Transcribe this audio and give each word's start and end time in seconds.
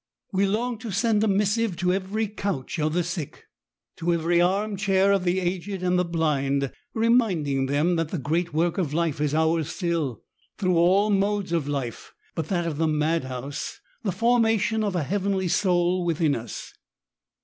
We 0.33 0.47
long 0.47 0.79
162 0.79 0.87
ESSAYS. 0.87 0.97
to 0.97 0.99
send 0.99 1.23
a 1.23 1.27
missive 1.27 1.77
to 1.77 1.93
every 1.93 2.27
couch 2.27 2.79
of 2.79 2.93
the 2.93 3.03
sick, 3.03 3.43
to 3.97 4.11
every 4.11 4.41
arm 4.41 4.75
chair 4.75 5.11
of 5.11 5.23
the 5.23 5.39
aged 5.39 5.83
and 5.83 5.99
the 5.99 6.03
blind, 6.03 6.71
reminding 6.95 7.67
them 7.67 7.97
that 7.97 8.09
the 8.09 8.17
great 8.17 8.51
work 8.51 8.79
of 8.79 8.95
life 8.95 9.21
is 9.21 9.35
ours 9.35 9.69
still,— 9.71 10.23
through 10.57 10.75
all 10.77 11.11
modes 11.11 11.51
of 11.51 11.67
life 11.67 12.13
but 12.33 12.47
that 12.47 12.65
of 12.65 12.77
the 12.79 12.87
madhouse,— 12.87 13.79
^the 14.03 14.11
formation 14.11 14.83
of 14.83 14.95
a 14.95 15.03
heavenly 15.03 15.47
soul 15.47 16.03
within 16.03 16.35
us. 16.35 16.73